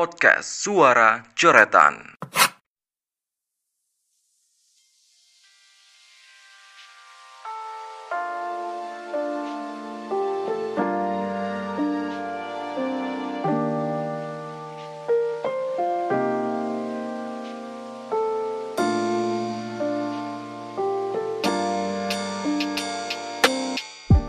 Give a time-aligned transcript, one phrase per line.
[0.00, 2.16] Podcast Suara Coretan.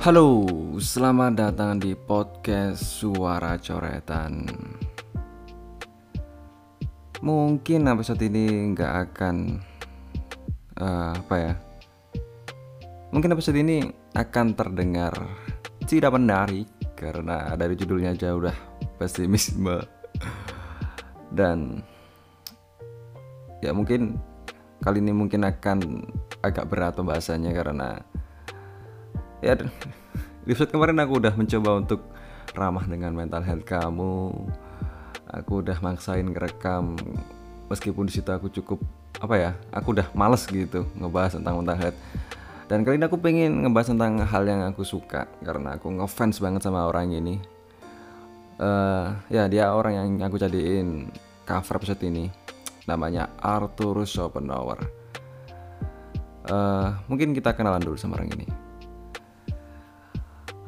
[0.04, 0.44] Halo,
[0.76, 4.91] selamat datang di podcast Suara Coretan.
[7.22, 9.36] Mungkin episode ini nggak akan
[10.82, 11.54] eh, apa ya?
[13.14, 13.86] Mungkin episode ini
[14.18, 15.14] akan terdengar
[15.86, 18.56] tidak menarik karena dari judulnya aja udah
[19.02, 19.82] pesimisme
[21.34, 21.82] dan
[23.64, 24.20] ya mungkin
[24.84, 26.06] kali ini mungkin akan
[26.46, 28.02] agak berat pembahasannya karena
[29.42, 29.58] ya
[30.46, 32.02] episode kemarin aku udah mencoba untuk
[32.54, 34.32] ramah dengan mental health kamu
[35.32, 37.00] aku udah maksain ngerekam.
[37.72, 38.84] Meskipun di situ aku cukup
[39.24, 42.00] apa ya aku udah males gitu ngebahas tentang mental health
[42.72, 46.64] dan kali ini aku pengen ngebahas tentang hal yang aku suka karena aku ngefans banget
[46.64, 47.36] sama orang ini.
[48.56, 51.12] Eh, ya dia orang yang aku jadiin
[51.44, 52.32] cover episode ini.
[52.88, 54.88] Namanya Arthur Schopenhauer.
[56.48, 58.48] Eh, mungkin kita kenalan dulu sama orang ini.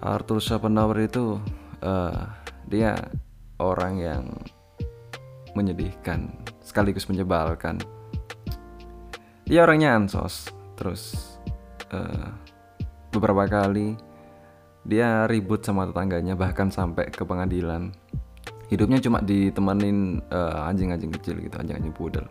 [0.03, 1.39] Arthur Schopenhauer itu
[1.79, 2.19] eh,
[2.67, 2.99] dia
[3.63, 4.23] orang yang
[5.53, 6.29] menyedihkan
[6.61, 7.81] sekaligus menyebalkan.
[9.43, 11.35] Dia orangnya ansos, terus
[11.91, 12.29] eh,
[13.13, 13.93] beberapa kali
[14.83, 17.95] dia ribut sama tetangganya bahkan sampai ke pengadilan.
[18.67, 22.25] Hidupnya cuma ditemenin eh, anjing-anjing kecil gitu, anjing-anjing pudel.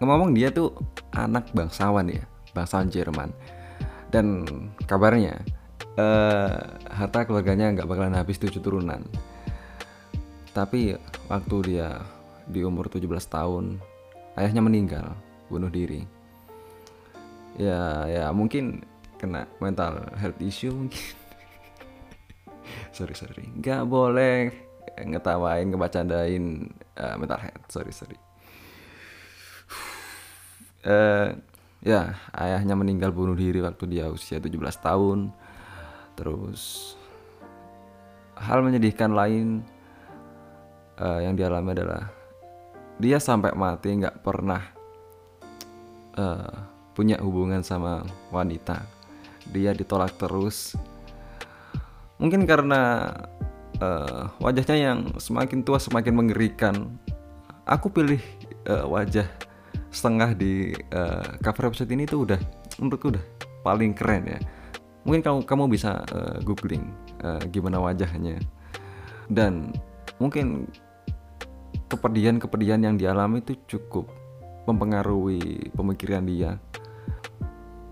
[0.00, 0.72] Ngomong dia tuh
[1.12, 3.30] anak bangsawan ya, bangsawan Jerman.
[4.10, 4.42] Dan
[4.84, 5.40] kabarnya
[5.96, 6.58] eh,
[6.90, 9.06] harta keluarganya nggak bakalan habis tujuh turunan.
[10.50, 10.98] Tapi
[11.30, 12.02] waktu dia
[12.50, 13.78] di umur 17 tahun,
[14.34, 15.14] ayahnya meninggal,
[15.46, 16.02] bunuh diri.
[17.54, 18.82] Ya, ya mungkin
[19.14, 21.14] kena mental health issue mungkin.
[22.96, 24.50] sorry sorry, nggak boleh
[24.98, 26.44] ngetawain, ngebacandain
[26.98, 27.66] eh, mental health.
[27.70, 28.18] Sorry sorry.
[30.80, 31.36] Eh,
[31.84, 35.28] ya ayahnya meninggal bunuh diri waktu dia usia 17 tahun
[36.16, 36.92] terus
[38.36, 39.60] hal menyedihkan lain
[41.00, 42.04] eh, yang dialami adalah
[43.00, 44.60] dia sampai mati nggak pernah
[46.20, 46.52] eh,
[46.92, 48.84] punya hubungan sama wanita.
[49.48, 50.76] Dia ditolak terus.
[52.20, 53.08] Mungkin karena
[53.80, 57.00] eh, wajahnya yang semakin tua semakin mengerikan.
[57.64, 58.20] Aku pilih
[58.68, 59.24] eh, wajah
[59.88, 62.40] setengah di eh, cover episode ini tuh udah
[62.76, 63.24] menurutku udah
[63.64, 64.38] paling keren ya.
[65.08, 66.84] Mungkin kamu kamu bisa eh, googling
[67.24, 68.36] eh, gimana wajahnya.
[69.30, 69.72] Dan
[70.20, 70.68] mungkin
[71.90, 74.06] kepedihan-kepedihan yang dialami itu cukup
[74.70, 76.62] mempengaruhi pemikiran dia.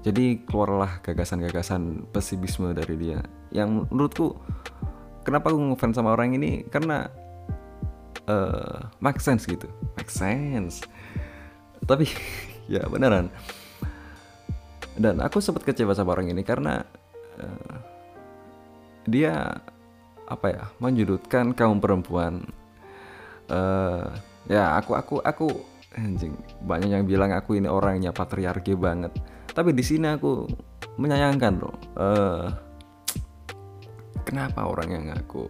[0.06, 3.19] Jadi keluarlah gagasan-gagasan pesimisme dari dia.
[3.50, 4.38] Yang menurutku
[5.26, 6.62] kenapa aku ngefans sama orang ini?
[6.70, 7.10] Karena
[8.31, 9.66] eh make sense gitu.
[9.98, 10.86] Make sense.
[11.82, 12.06] Tapi
[12.72, 13.34] ya beneran.
[14.94, 16.86] Dan aku sempat kecewa sama orang ini karena
[17.38, 17.75] eh,
[19.10, 19.59] dia
[20.28, 22.44] apa ya menjudutkan kaum perempuan
[23.48, 24.04] eh
[24.48, 25.48] ya aku aku aku
[25.97, 26.36] anjing.
[26.64, 29.12] Banyak yang bilang aku ini orangnya patriarki banget.
[29.53, 30.47] Tapi di sini aku
[31.00, 31.76] menyayangkan loh.
[31.98, 32.47] Eh
[34.28, 35.48] kenapa orang yang aku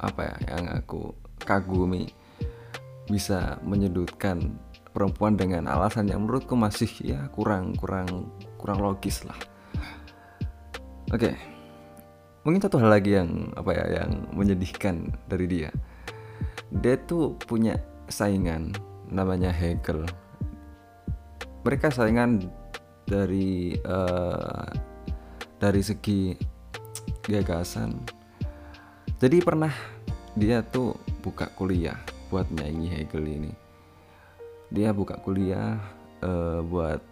[0.00, 1.12] apa ya yang aku
[1.44, 2.08] kagumi
[3.08, 4.56] bisa menyudutkan
[4.90, 8.30] perempuan dengan alasan yang menurutku masih ya kurang kurang
[8.60, 9.36] kurang logis lah.
[11.10, 11.34] Oke.
[12.40, 15.68] Mungkin satu hal lagi yang apa ya yang menyedihkan dari dia
[16.70, 17.74] dia tuh punya
[18.06, 18.70] saingan
[19.10, 20.06] namanya Hegel.
[21.66, 22.46] Mereka saingan
[23.10, 24.68] dari eh,
[25.58, 26.32] dari segi
[27.26, 27.98] gagasan.
[29.20, 29.74] Jadi pernah
[30.38, 31.98] dia tuh buka kuliah
[32.30, 33.52] buat nyanyi Hegel ini.
[34.70, 35.76] Dia buka kuliah
[36.22, 37.02] eh, buat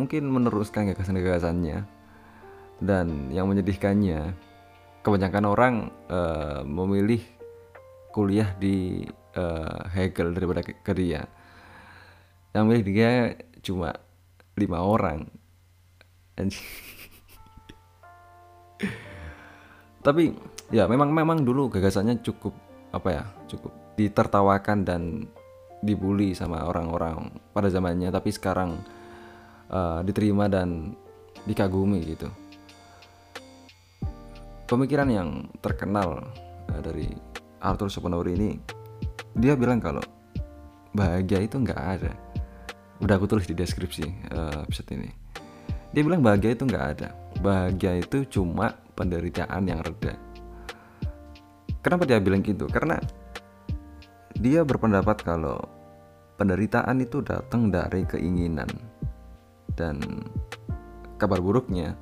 [0.00, 1.92] mungkin meneruskan gagasan-gagasannya.
[2.82, 4.34] Dan yang menyedihkannya
[5.04, 5.74] kebanyakan orang
[6.08, 7.22] eh, memilih
[8.14, 9.02] kuliah di
[9.34, 11.26] eh, Hegel daripada ke, dia.
[12.54, 13.90] Yang milih dia cuma
[14.54, 15.26] lima orang.
[20.06, 20.30] Tapi
[20.70, 22.54] ya memang memang dulu gagasannya cukup
[22.94, 25.26] apa ya cukup ditertawakan dan
[25.82, 28.78] dibully sama orang-orang pada zamannya tapi sekarang
[29.70, 30.94] uh, diterima dan
[31.44, 32.28] dikagumi gitu.
[34.64, 36.24] Pemikiran yang terkenal
[36.72, 37.33] uh, dari
[37.64, 38.60] Arthur Schopenhauer ini
[39.34, 40.04] dia bilang kalau
[40.94, 42.12] bahagia itu nggak ada.
[43.02, 45.10] Udah aku tulis di deskripsi uh, episode ini.
[45.90, 47.08] Dia bilang bahagia itu nggak ada.
[47.42, 50.14] Bahagia itu cuma penderitaan yang reda.
[51.82, 52.70] Kenapa dia bilang gitu?
[52.70, 52.96] Karena
[54.38, 55.58] dia berpendapat kalau
[56.38, 58.70] penderitaan itu datang dari keinginan
[59.74, 59.98] dan
[61.18, 61.98] kabar buruknya.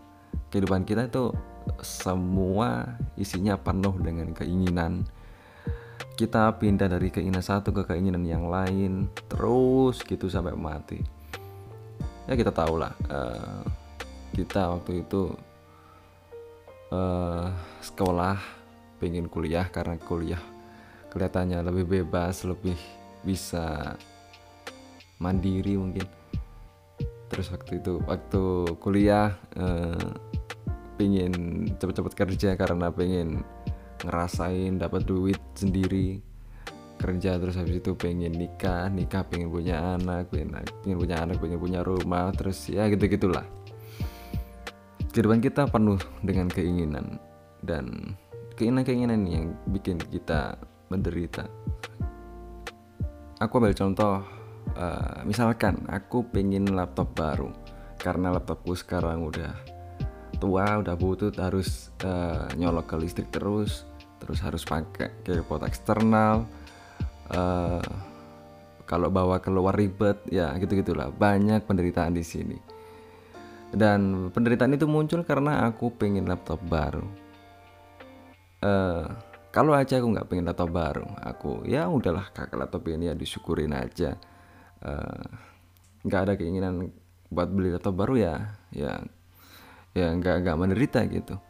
[0.52, 1.32] Kehidupan kita itu
[1.80, 5.08] semua isinya penuh dengan keinginan
[6.12, 11.00] kita pindah dari keinginan satu ke keinginan yang lain terus gitu sampai mati.
[12.28, 13.64] Ya kita tahu lah uh,
[14.36, 15.32] kita waktu itu
[16.92, 17.48] uh,
[17.80, 18.38] sekolah
[19.02, 20.40] pengen kuliah karena kuliah
[21.10, 22.76] kelihatannya lebih bebas lebih
[23.24, 23.96] bisa
[25.16, 26.06] mandiri mungkin.
[27.32, 28.44] Terus waktu itu waktu
[28.78, 30.12] kuliah uh,
[31.00, 31.32] pengen
[31.80, 33.42] cepet-cepet kerja karena pengen
[34.02, 36.19] ngerasain dapat duit sendiri
[36.99, 40.54] kerja terus habis itu pengen nikah nikah pengen punya anak pengen,
[40.94, 43.43] punya anak pengen punya rumah terus ya gitu gitulah
[45.12, 47.20] kehidupan kita penuh dengan keinginan
[47.60, 48.16] dan
[48.56, 50.56] keinginan-keinginan yang bikin kita
[50.88, 51.44] menderita.
[53.40, 54.25] Aku ambil contoh
[54.76, 57.52] uh, misalkan aku pengen laptop baru
[58.00, 59.52] karena laptopku sekarang udah
[60.40, 63.87] tua udah butut harus uh, nyolok ke listrik terus
[64.22, 66.46] terus harus pakai keyboard eksternal
[67.34, 67.82] uh,
[68.86, 72.58] kalau bawa keluar ribet ya gitu gitulah banyak penderitaan di sini.
[73.72, 77.08] Dan penderitaan itu muncul karena aku pengen laptop baru.
[78.60, 79.08] Uh,
[79.50, 83.74] kalau aja aku nggak pengen laptop baru aku ya udahlah kakak laptop ini ya disyukurin
[83.74, 84.14] aja.
[84.82, 85.24] Eh,
[86.04, 86.92] nggak uh, ada keinginan
[87.32, 88.34] buat beli laptop baru ya
[88.70, 89.00] ya
[89.96, 91.40] ya nggak nggak menderita gitu.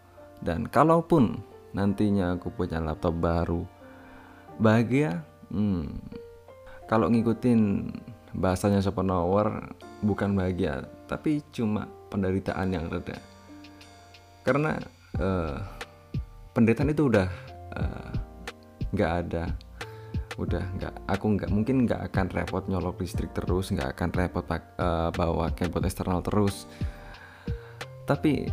[0.42, 3.64] Dan kalaupun nantinya aku punya laptop baru.
[4.60, 5.24] Bahagia?
[5.52, 6.00] Hmm,
[6.88, 7.88] kalau ngikutin
[8.32, 13.20] bahasanya Schopenhauer bukan bahagia tapi cuma penderitaan yang reda.
[14.40, 14.80] Karena
[15.20, 15.60] uh,
[16.56, 17.28] penderitaan itu udah
[17.76, 18.10] eh,
[18.96, 19.44] nggak uh, ada.
[20.40, 25.12] Udah nggak aku nggak mungkin nggak akan repot nyolok listrik terus nggak akan repot uh,
[25.12, 26.64] bawa keyboard eksternal terus.
[28.08, 28.48] Tapi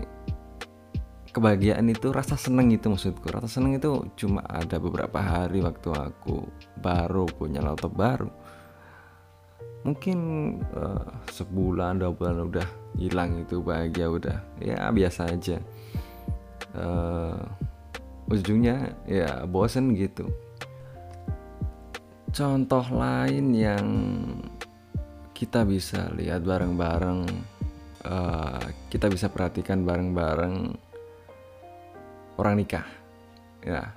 [1.30, 3.30] kebahagiaan itu rasa seneng itu maksudku.
[3.30, 6.50] Rasa seneng itu cuma ada beberapa hari waktu aku
[6.82, 8.30] baru punya laptop baru.
[9.86, 10.20] Mungkin
[10.76, 12.68] uh, sebulan dua bulan udah
[13.00, 14.38] hilang itu bahagia udah.
[14.60, 15.58] Ya biasa aja.
[16.76, 17.40] Uh,
[18.30, 20.28] ujungnya ya bosen gitu.
[22.30, 23.88] Contoh lain yang
[25.34, 27.26] kita bisa lihat bareng-bareng
[28.06, 28.62] uh,
[28.92, 30.76] kita bisa perhatikan bareng-bareng
[32.40, 32.88] orang nikah.
[33.60, 33.92] Ya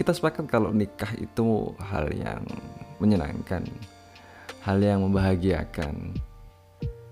[0.00, 2.40] kita sepakat kalau nikah itu hal yang
[2.96, 3.68] menyenangkan
[4.64, 6.16] hal yang membahagiakan.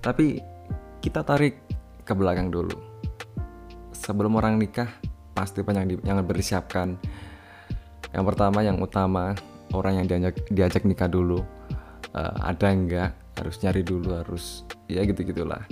[0.00, 0.40] Tapi
[1.04, 1.60] kita tarik
[2.08, 2.72] ke belakang dulu.
[3.92, 4.88] Sebelum orang nikah
[5.36, 6.96] pasti banyak yang bersiapkan.
[8.08, 9.36] Yang pertama yang utama
[9.76, 11.44] orang yang diajak diajak nikah dulu.
[12.16, 13.12] Uh, ada enggak?
[13.36, 15.62] Harus nyari dulu harus ya gitu gitulah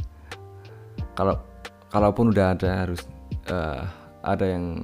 [1.17, 1.41] kalau
[1.89, 3.03] kalaupun udah ada harus
[3.49, 3.89] uh,
[4.27, 4.83] ada yang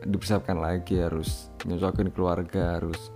[0.00, 3.12] dipersiapkan lagi harus nyocokin keluarga harus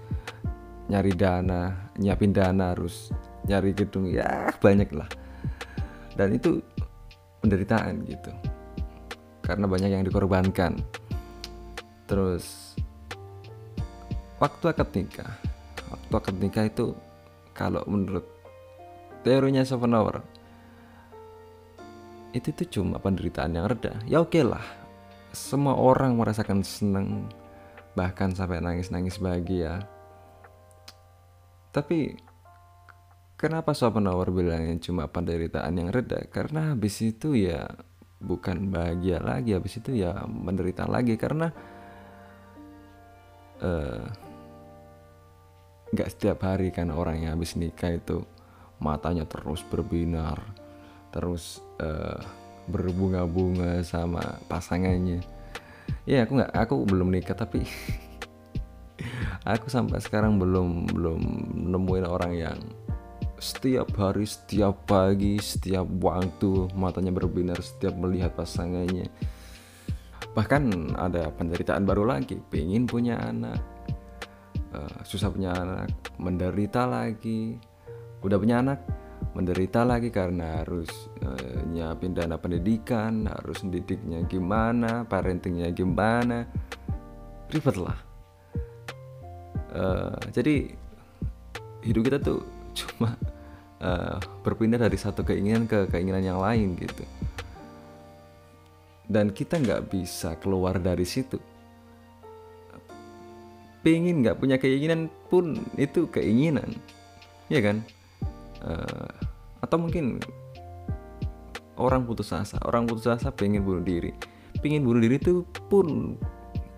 [0.92, 3.08] nyari dana nyiapin dana harus
[3.48, 5.08] nyari gedung ya banyak lah.
[6.12, 6.60] Dan itu
[7.40, 8.30] penderitaan gitu.
[9.40, 10.76] Karena banyak yang dikorbankan.
[12.04, 12.76] Terus
[14.36, 15.32] waktu akad nikah.
[15.88, 16.92] Waktu akad nikah itu
[17.56, 18.28] kalau menurut
[19.24, 20.20] teorinya Schopenhauer
[22.32, 23.96] itu tuh cuma penderitaan yang reda.
[24.04, 24.81] Ya oke okay lah
[25.32, 27.28] semua orang merasakan senang
[27.92, 29.84] bahkan sampai nangis-nangis bahagia.
[31.72, 32.16] Tapi
[33.36, 36.24] kenapa Schopenhauer bilangnya cuma penderitaan yang reda?
[36.28, 37.68] Karena habis itu ya
[38.22, 41.16] bukan bahagia lagi habis itu ya menderita lagi.
[41.16, 41.48] Karena
[43.64, 44.04] uh,
[45.92, 48.24] setiap hari kan orang yang habis nikah itu
[48.80, 50.40] matanya terus berbinar
[51.12, 52.18] terus uh,
[52.70, 55.22] berbunga-bunga sama pasangannya
[56.06, 57.62] ya aku nggak aku belum nikah tapi
[59.52, 61.20] aku sampai sekarang belum belum
[61.70, 62.58] nemuin orang yang
[63.42, 69.10] setiap hari, setiap pagi, setiap waktu matanya berbinar setiap melihat pasangannya.
[70.32, 73.58] Bahkan ada penderitaan baru lagi, pengen punya anak,
[74.70, 75.90] uh, susah punya anak,
[76.22, 77.58] menderita lagi,
[78.22, 78.78] udah punya anak,
[79.32, 80.90] menderita lagi karena harus
[81.24, 86.44] uh, nyiapin dana pendidikan, harus didiknya gimana, parentingnya gimana,
[87.48, 87.98] ribet lah.
[89.72, 90.76] Uh, jadi
[91.80, 92.44] hidup kita tuh
[92.78, 93.16] cuma
[93.80, 97.04] uh, berpindah dari satu keinginan ke keinginan yang lain gitu.
[99.08, 101.36] Dan kita nggak bisa keluar dari situ.
[103.82, 106.78] Pengen nggak punya keinginan pun itu keinginan.
[107.50, 107.82] Ya kan
[108.62, 109.12] uh,
[109.62, 110.18] atau mungkin
[111.78, 112.58] orang putus asa.
[112.62, 114.14] Orang putus asa pengen bunuh diri.
[114.62, 116.18] Pengen bunuh diri itu pun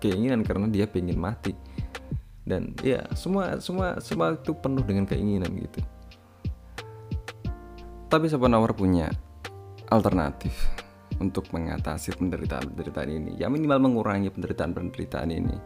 [0.01, 1.53] keinginan karena dia pengen mati.
[2.45, 5.81] Dan ya semua semua semua itu penuh dengan keinginan gitu.
[8.05, 9.09] Tapi Schopenhauer punya
[9.89, 10.53] alternatif
[11.17, 13.31] untuk mengatasi penderitaan-penderitaan ini?
[13.41, 15.57] Ya minimal mengurangi penderitaan-penderitaan ini.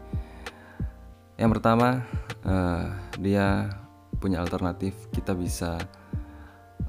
[1.36, 2.04] Yang pertama
[2.48, 2.88] uh,
[3.20, 3.68] dia
[4.16, 4.96] punya alternatif.
[5.12, 5.76] Kita bisa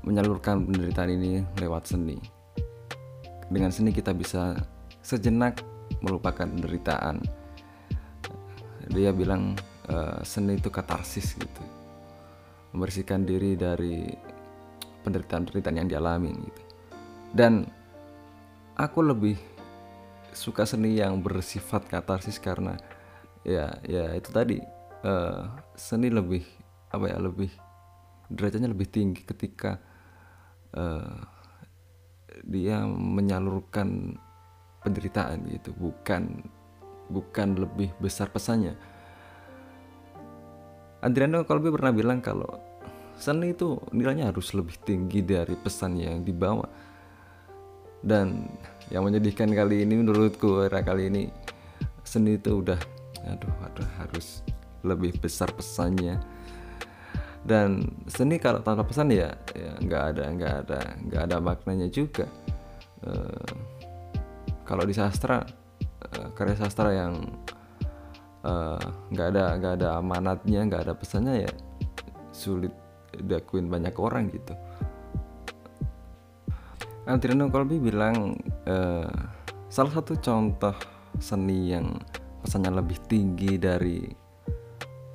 [0.01, 2.17] menyalurkan penderitaan ini lewat seni.
[3.51, 4.57] Dengan seni kita bisa
[5.03, 5.61] sejenak
[6.01, 7.21] melupakan penderitaan.
[8.91, 9.55] Dia bilang
[9.91, 11.63] uh, seni itu katarsis gitu.
[12.71, 14.07] Membersihkan diri dari
[15.03, 16.61] penderitaan-penderitaan yang dialami gitu.
[17.31, 17.67] Dan
[18.75, 19.35] aku lebih
[20.31, 22.79] suka seni yang bersifat katarsis karena
[23.43, 24.57] ya ya itu tadi
[25.03, 26.43] uh, seni lebih
[26.91, 27.51] apa ya lebih
[28.31, 29.79] derajatnya lebih tinggi ketika
[30.75, 31.17] uh,
[32.45, 34.15] dia menyalurkan
[34.81, 35.71] penderitaan gitu.
[35.75, 36.45] Bukan
[37.11, 38.75] bukan lebih besar pesannya.
[41.01, 42.49] Adriano Colby pernah bilang kalau
[43.17, 46.65] seni itu nilainya harus lebih tinggi dari pesan yang dibawa.
[48.01, 48.49] Dan
[48.89, 51.29] yang menyedihkan kali ini menurutku era kali ini
[52.01, 52.81] seni itu udah
[53.29, 54.41] aduh aduh harus
[54.81, 56.17] lebih besar pesannya
[57.41, 60.79] dan seni kalau tanpa pesan ya ya nggak ada nggak ada
[61.09, 62.29] nggak ada maknanya juga.
[63.01, 63.53] Uh,
[64.61, 65.41] kalau di sastra
[66.05, 67.17] uh, karya sastra yang
[68.45, 71.51] eh, nggak uh, ada nggak ada amanatnya nggak ada pesannya ya
[72.31, 72.71] sulit
[73.11, 74.53] diakuin banyak orang gitu.
[77.09, 78.37] Adriano Colby bilang
[78.69, 79.09] uh,
[79.67, 80.77] salah satu contoh
[81.17, 81.97] seni yang
[82.45, 84.05] pesannya lebih tinggi dari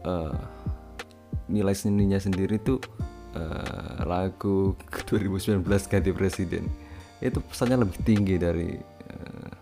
[0.04, 0.55] uh,
[1.46, 2.82] nilai seninya sendiri tuh
[3.34, 4.74] uh, lagu
[5.06, 6.66] 2019 ganti presiden.
[7.22, 8.76] Itu pesannya lebih tinggi dari
[9.12, 9.52] uh,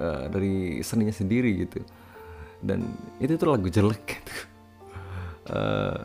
[0.00, 1.80] uh, dari seninya sendiri gitu.
[2.60, 2.84] Dan
[3.18, 4.34] itu tuh lagu jelek gitu.
[5.50, 5.98] Uh,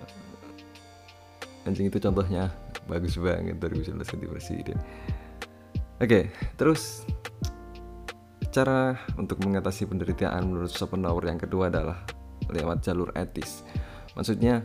[1.68, 2.54] anjing itu contohnya
[2.86, 4.78] bagus banget 2019 ganti presiden.
[5.96, 6.24] Oke okay,
[6.60, 7.08] terus
[8.56, 12.08] Cara untuk mengatasi penderitaan menurut Schopenhauer yang kedua adalah
[12.48, 13.68] lewat jalur etis.
[14.16, 14.64] Maksudnya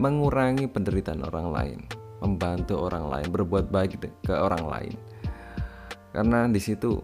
[0.00, 1.78] mengurangi penderitaan orang lain,
[2.24, 4.94] membantu orang lain, berbuat baik ke orang lain.
[6.10, 6.98] Karena di situ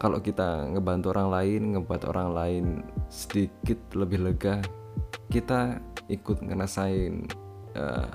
[0.00, 2.64] kalau kita ngebantu orang lain, ngebuat orang lain
[3.12, 4.64] sedikit lebih lega,
[5.28, 5.76] kita
[6.08, 7.28] ikut ngerasain
[7.76, 8.08] uh,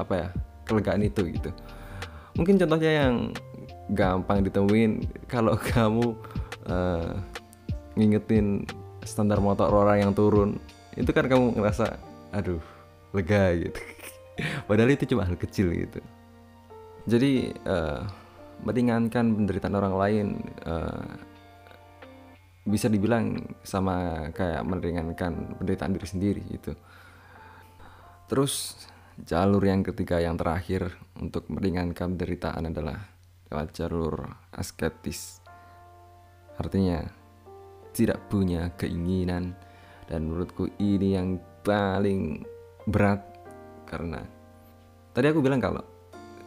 [0.00, 0.28] apa ya
[0.64, 1.50] kelegaan itu gitu.
[2.38, 3.36] Mungkin contohnya yang
[3.92, 6.16] gampang ditemuin kalau kamu
[6.70, 7.12] uh,
[7.98, 8.64] ngingetin
[9.04, 10.56] standar motor orang yang turun
[10.96, 11.96] itu kan kamu ngerasa
[12.32, 12.60] aduh
[13.12, 13.80] lega gitu.
[14.68, 16.00] Padahal itu cuma hal kecil gitu.
[17.04, 18.06] Jadi uh,
[18.62, 20.26] meringankan penderitaan orang lain
[20.64, 21.04] uh,
[22.62, 26.72] bisa dibilang sama kayak meringankan penderitaan diri sendiri gitu.
[28.30, 28.86] Terus
[29.18, 33.02] jalur yang ketiga yang terakhir untuk meringankan penderitaan adalah
[33.50, 34.14] lewat jalur
[34.54, 35.42] asketis.
[36.56, 37.02] Artinya
[37.92, 39.52] tidak punya keinginan
[40.12, 42.44] dan menurutku ini yang paling
[42.84, 43.24] berat
[43.88, 44.20] karena
[45.16, 45.80] tadi aku bilang kalau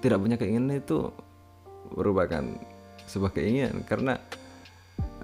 [0.05, 1.09] tidak punya keinginan itu
[1.97, 2.45] merupakan
[3.09, 3.81] sebuah keinginan.
[3.85, 4.13] Karena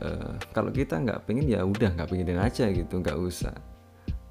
[0.01, 3.53] uh, kalau kita nggak pengen ya udah nggak pengen aja gitu nggak usah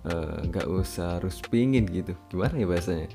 [0.01, 2.19] eh, nggak uh, usah harus pingin gitu.
[2.33, 3.09] Gimana ya bahasanya?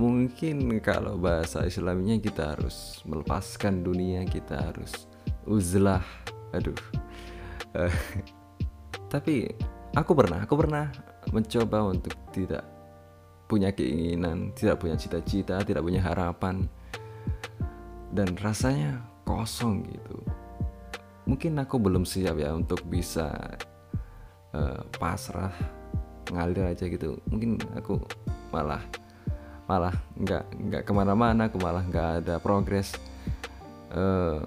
[0.00, 5.04] Mungkin kalau bahasa Islaminya kita harus melepaskan dunia kita harus
[5.44, 6.04] uzlah.
[6.56, 6.76] Aduh.
[7.76, 7.92] Uh,
[9.10, 9.50] tapi
[9.98, 10.86] aku pernah aku pernah
[11.34, 12.62] mencoba untuk tidak
[13.50, 16.70] punya keinginan tidak punya cita-cita tidak punya harapan.
[18.10, 20.18] Dan rasanya kosong gitu.
[21.30, 23.30] Mungkin aku belum siap ya untuk bisa
[24.50, 25.54] uh, pasrah
[26.30, 27.18] ngalir aja gitu.
[27.30, 28.02] Mungkin aku
[28.50, 28.82] malah
[29.70, 32.98] malah nggak nggak ke mana-mana aku malah nggak ada progres.
[33.94, 34.42] Uh,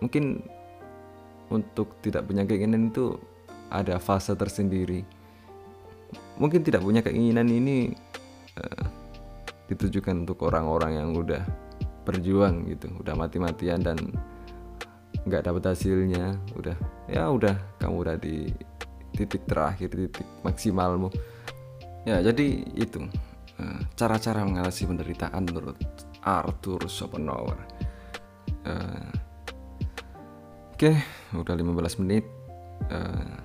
[0.00, 0.40] mungkin
[1.52, 3.20] untuk tidak punya keinginan itu
[3.70, 5.04] ada fase tersendiri.
[6.38, 7.94] Mungkin tidak punya keinginan ini
[8.58, 8.84] uh,
[9.70, 11.42] ditujukan untuk orang-orang yang udah
[12.04, 13.96] berjuang gitu udah mati-matian dan
[15.24, 16.76] nggak dapat hasilnya udah
[17.08, 18.52] ya udah kamu udah di
[19.16, 21.08] titik terakhir titik maksimalmu.
[22.04, 23.08] Ya jadi itu
[23.56, 25.80] eh, cara-cara mengatasi penderitaan menurut
[26.20, 27.56] Arthur Schopenhauer.
[28.68, 29.10] Eh,
[30.76, 30.92] oke
[31.40, 32.28] udah 15 menit
[32.90, 33.36] Eh,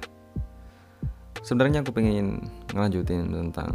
[1.50, 3.74] sebenarnya aku pengen ngelanjutin tentang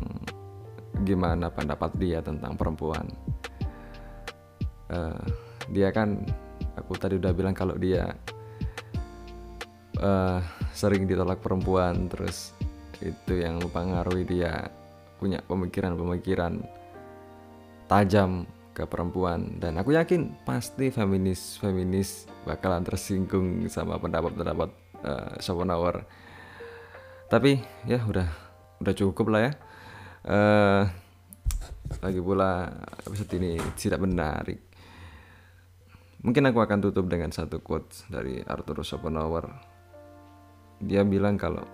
[1.03, 3.03] gimana pendapat dia tentang perempuan.
[4.95, 5.23] Eh,
[5.75, 6.23] dia kan
[6.79, 8.15] aku tadi udah bilang kalau dia
[9.99, 10.39] eh,
[10.71, 12.55] sering ditolak perempuan terus
[13.03, 14.71] itu yang mempengaruhi dia
[15.19, 16.63] punya pemikiran-pemikiran
[17.91, 19.59] tajam ke perempuan.
[19.59, 24.71] Dan aku yakin pasti feminis feminis bakalan tersinggung sama pendapat-pendapat
[25.03, 26.07] eh, Schopenhauer
[27.29, 28.29] tapi ya udah
[28.81, 29.53] udah cukup lah ya.
[30.25, 30.85] Eh
[32.01, 32.69] lagi pula
[33.05, 34.61] episode ini tidak menarik.
[36.25, 39.45] Mungkin aku akan tutup dengan satu quote dari Arthur Schopenhauer.
[40.81, 41.65] Dia bilang kalau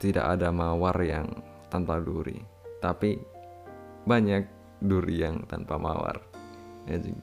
[0.00, 1.28] tidak ada mawar yang
[1.68, 3.20] tanpa duri tapi
[4.08, 4.48] banyak
[4.80, 6.16] duri yang tanpa mawar.
[6.88, 7.20] Anjing.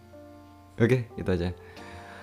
[0.77, 1.49] oke itu aja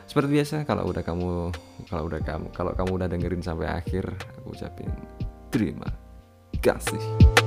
[0.04, 1.52] seperti biasa kalau udah kamu
[1.88, 4.04] kalau udah kamu kalau kamu udah dengerin sampai akhir
[4.40, 4.90] aku ucapin
[5.49, 5.88] terima
[6.61, 7.43] kasih